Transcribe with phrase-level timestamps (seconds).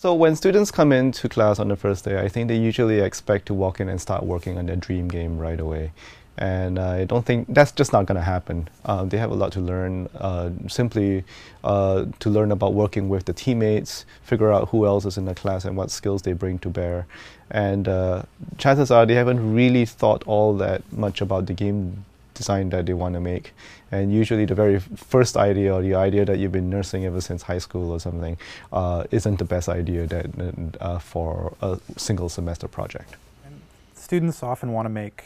[0.00, 3.44] So when students come into class on the first day, I think they usually expect
[3.48, 5.92] to walk in and start working on their dream game right away.
[6.38, 8.70] And uh, I don't think that's just not going to happen.
[8.86, 11.24] Uh, they have a lot to learn, uh, simply
[11.64, 15.34] uh, to learn about working with the teammates, figure out who else is in the
[15.34, 17.06] class and what skills they bring to bear.
[17.50, 18.22] And uh,
[18.56, 22.06] chances are they haven't really thought all that much about the game
[22.40, 23.52] design that they want to make.
[23.92, 24.78] And usually, the very
[25.14, 28.36] first idea or the idea that you've been nursing ever since high school or something
[28.72, 30.26] uh, isn't the best idea that
[30.80, 33.16] uh, for a single semester project.
[33.44, 33.60] And
[33.94, 35.18] students often want to make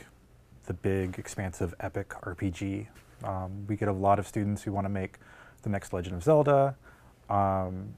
[0.66, 2.86] the big, expansive, epic RPG.
[3.22, 5.18] Um, we get a lot of students who want to make
[5.62, 6.74] the next Legend of Zelda.
[7.30, 7.94] Um,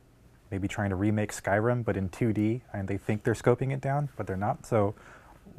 [0.51, 4.09] maybe trying to remake Skyrim, but in 2D, and they think they're scoping it down,
[4.17, 4.65] but they're not.
[4.67, 4.95] So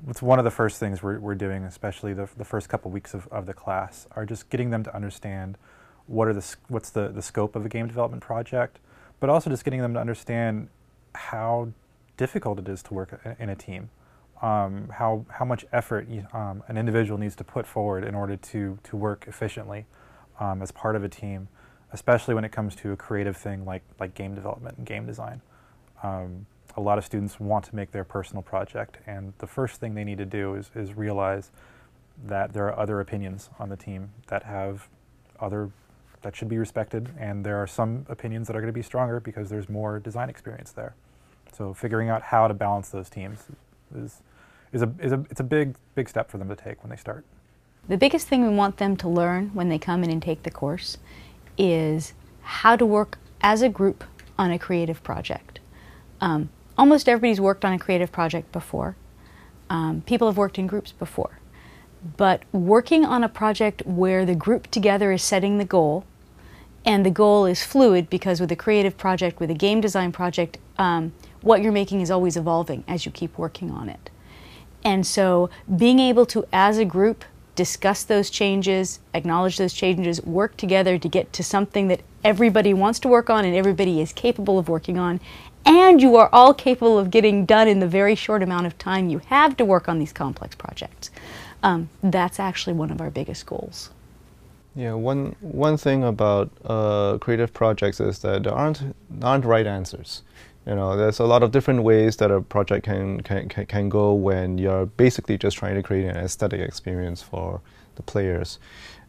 [0.07, 3.13] it's one of the first things we're, we're doing, especially the, the first couple weeks
[3.13, 5.57] of, of the class, are just getting them to understand
[6.05, 8.79] what are the, what's the, the scope of a game development project,
[9.19, 10.69] but also just getting them to understand
[11.15, 11.69] how
[12.15, 13.89] difficult it is to work in a team,
[14.41, 18.35] um, how, how much effort you, um, an individual needs to put forward in order
[18.35, 19.85] to, to work efficiently
[20.39, 21.47] um, as part of a team,
[21.91, 25.41] especially when it comes to a creative thing like, like game development and game design.
[26.77, 30.03] A lot of students want to make their personal project, and the first thing they
[30.03, 31.51] need to do is, is realize
[32.25, 34.87] that there are other opinions on the team that have
[35.39, 35.71] other
[36.21, 39.19] that should be respected, and there are some opinions that are going to be stronger
[39.19, 40.95] because there's more design experience there.
[41.53, 43.45] So figuring out how to balance those teams
[43.95, 44.21] is
[44.71, 46.95] is a is a it's a big big step for them to take when they
[46.95, 47.25] start.
[47.87, 50.51] The biggest thing we want them to learn when they come in and take the
[50.51, 50.97] course
[51.57, 54.03] is how to work as a group
[54.37, 55.59] on a creative project.
[56.19, 58.95] Um, almost everybody's worked on a creative project before.
[59.69, 61.39] Um, people have worked in groups before.
[62.15, 66.05] But working on a project where the group together is setting the goal,
[66.85, 70.57] and the goal is fluid because with a creative project, with a game design project,
[70.77, 71.11] um,
[71.41, 74.09] what you're making is always evolving as you keep working on it.
[74.85, 77.25] And so being able to, as a group,
[77.55, 82.99] discuss those changes, acknowledge those changes, work together to get to something that everybody wants
[82.99, 85.19] to work on and everybody is capable of working on,
[85.67, 89.09] and you are all capable of getting done in the very short amount of time
[89.09, 91.11] you have to work on these complex projects.
[91.61, 93.89] Um, that's actually one of our biggest goals.
[94.75, 100.21] Yeah, one one thing about uh, creative projects is that there aren't aren't right answers.
[100.65, 104.13] You know, there's a lot of different ways that a project can can can go
[104.13, 107.59] when you're basically just trying to create an aesthetic experience for
[107.95, 108.59] the players.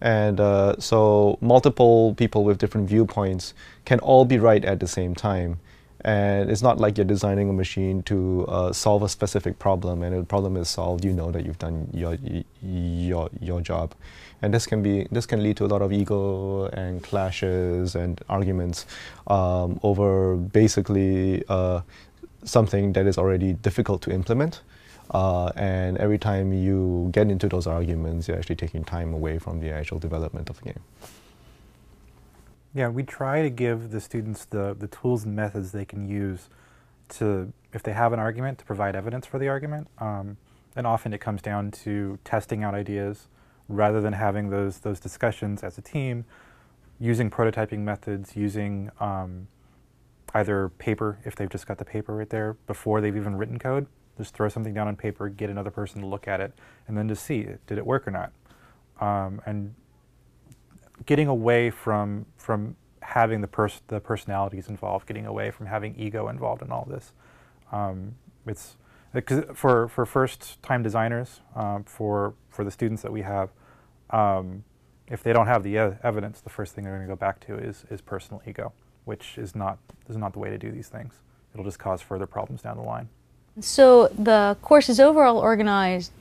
[0.01, 3.53] And uh, so multiple people with different viewpoints
[3.85, 5.59] can all be right at the same time
[6.03, 10.03] and it's not like you're designing a machine to uh, solve a specific problem.
[10.03, 12.17] And if the problem is solved you know that you've done your
[12.63, 13.95] your your job.
[14.41, 18.21] And this can be this can lead to a lot of ego and clashes and
[18.29, 18.87] arguments
[19.27, 21.81] um, over basically uh,
[22.45, 24.63] something that is already difficult to implement.
[25.11, 29.59] Uh, and every time you get into those arguments you're actually taking time away from
[29.59, 30.81] the actual development of the game
[32.75, 36.49] yeah, we try to give the students the, the tools and methods they can use
[37.09, 39.89] to, if they have an argument, to provide evidence for the argument.
[39.99, 40.37] Um,
[40.77, 43.29] and often it comes down to testing out ideas
[43.69, 46.25] rather than having those, those discussions as a team,
[47.01, 49.49] using prototyping methods, using um,
[50.35, 53.87] either paper, if they've just got the paper right there, before they've even written code.
[54.17, 56.53] Just throw something down on paper, get another person to look at it,
[56.87, 58.33] and then to see, did it work or not?
[59.01, 59.75] Um, and
[61.07, 66.29] getting away from from having the pers- the personalities involved, getting away from having ego
[66.29, 67.13] involved in all this.
[67.73, 68.15] Um,
[68.47, 68.77] it's
[69.13, 73.51] because for for first time designers, um, for for the students that we have,
[74.11, 74.65] um,
[75.09, 77.57] if they don't have the evidence, the first thing they're going to go back to
[77.57, 78.73] is is personal ego,
[79.05, 81.15] which is not is not the way to do these things.
[81.55, 83.09] It'll just cause further problems down the line.
[83.61, 86.13] So the course is overall organized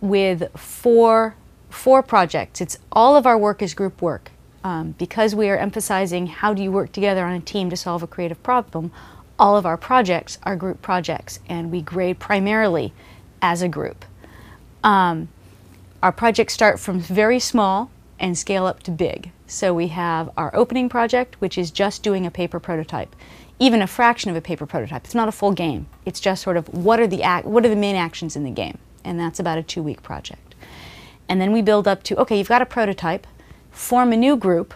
[0.00, 1.34] with four
[1.74, 2.60] four projects.
[2.60, 4.30] It's all of our work is group work.
[4.62, 8.02] Um, because we are emphasizing how do you work together on a team to solve
[8.02, 8.92] a creative problem,
[9.38, 12.94] all of our projects are group projects, and we grade primarily
[13.42, 14.06] as a group.
[14.82, 15.28] Um,
[16.02, 19.32] our projects start from very small and scale up to big.
[19.46, 23.14] So we have our opening project, which is just doing a paper prototype,
[23.58, 25.04] even a fraction of a paper prototype.
[25.04, 25.86] It's not a full game.
[26.06, 28.78] It's just sort of what are the what are the main actions in the game,
[29.04, 30.53] and that's about a two-week project.
[31.28, 33.26] And then we build up to, okay, you've got a prototype,
[33.70, 34.74] form a new group,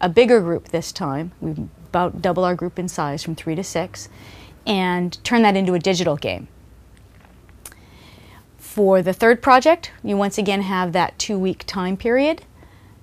[0.00, 1.32] a bigger group this time.
[1.40, 1.54] We
[1.94, 4.08] about double our group in size from three to six,
[4.66, 6.48] and turn that into a digital game.
[8.58, 12.42] For the third project, you once again have that two week time period.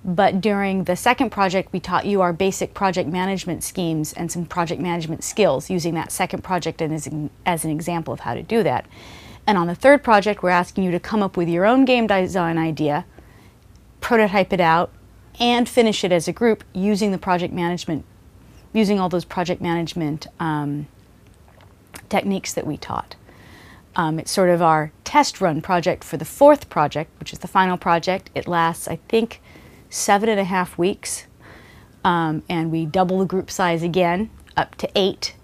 [0.04, 4.44] But during the second project, we taught you our basic project management schemes and some
[4.44, 7.08] project management skills using that second project as,
[7.46, 8.84] as an example of how to do that.
[9.46, 12.06] And on the third project, we're asking you to come up with your own game
[12.06, 13.04] design idea,
[14.00, 14.90] prototype it out,
[15.40, 18.04] and finish it as a group using the project management,
[18.72, 20.86] using all those project management um,
[22.08, 23.16] techniques that we taught.
[23.96, 27.48] Um, it's sort of our test run project for the fourth project, which is the
[27.48, 28.30] final project.
[28.34, 29.40] It lasts, I think,
[29.90, 31.26] seven and a half weeks.
[32.04, 35.34] Um, and we double the group size again up to eight.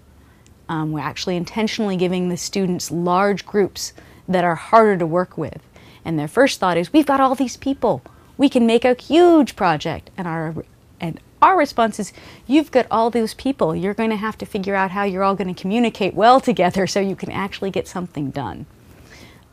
[0.69, 3.91] Um, we're actually intentionally giving the students large groups
[4.27, 5.61] that are harder to work with.
[6.05, 8.03] And their first thought is, we've got all these people.
[8.37, 10.11] We can make a huge project.
[10.15, 10.55] And our,
[11.01, 12.13] and our response is,
[12.45, 13.75] you've got all those people.
[13.75, 16.85] You're going to have to figure out how you're all going to communicate well together
[16.87, 18.67] so you can actually get something done.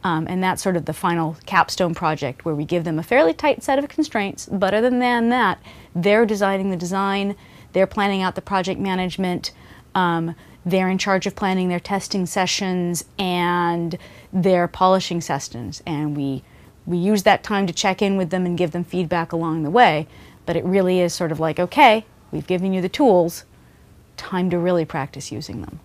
[0.05, 3.33] Um, and that's sort of the final capstone project where we give them a fairly
[3.33, 5.59] tight set of constraints, but other than that,
[5.97, 7.35] they're designing the design,
[7.73, 9.51] they're planning out the project management,
[9.97, 10.37] um,
[10.67, 13.97] they're in charge of planning their testing sessions and
[14.33, 15.81] their polishing sessions.
[15.87, 16.43] And we,
[16.85, 19.71] we use that time to check in with them and give them feedback along the
[19.71, 20.09] way.
[20.45, 23.45] But it really is sort of like, okay, we've given you the tools,
[24.17, 25.79] time to really practice using them.